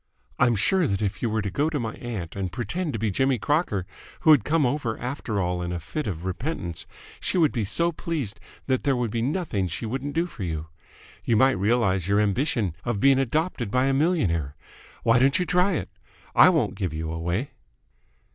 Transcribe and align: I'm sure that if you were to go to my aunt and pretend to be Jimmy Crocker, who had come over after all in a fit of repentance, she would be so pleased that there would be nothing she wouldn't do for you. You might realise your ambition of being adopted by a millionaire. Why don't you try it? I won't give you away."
I'm 0.39 0.55
sure 0.55 0.87
that 0.87 1.03
if 1.03 1.21
you 1.21 1.29
were 1.29 1.43
to 1.43 1.51
go 1.51 1.69
to 1.69 1.79
my 1.79 1.93
aunt 1.93 2.35
and 2.35 2.51
pretend 2.51 2.91
to 2.93 2.97
be 2.97 3.11
Jimmy 3.11 3.37
Crocker, 3.37 3.85
who 4.21 4.31
had 4.31 4.43
come 4.43 4.65
over 4.65 4.97
after 4.97 5.39
all 5.39 5.61
in 5.61 5.71
a 5.71 5.79
fit 5.79 6.07
of 6.07 6.25
repentance, 6.25 6.87
she 7.19 7.37
would 7.37 7.51
be 7.51 7.63
so 7.63 7.91
pleased 7.91 8.39
that 8.65 8.81
there 8.83 8.95
would 8.95 9.11
be 9.11 9.21
nothing 9.21 9.67
she 9.67 9.85
wouldn't 9.85 10.15
do 10.15 10.25
for 10.25 10.41
you. 10.41 10.69
You 11.23 11.37
might 11.37 11.51
realise 11.51 12.07
your 12.07 12.19
ambition 12.19 12.75
of 12.83 12.99
being 12.99 13.19
adopted 13.19 13.69
by 13.69 13.85
a 13.85 13.93
millionaire. 13.93 14.55
Why 15.03 15.19
don't 15.19 15.37
you 15.37 15.45
try 15.45 15.73
it? 15.73 15.91
I 16.33 16.49
won't 16.49 16.73
give 16.73 16.93
you 16.95 17.11
away." 17.11 17.51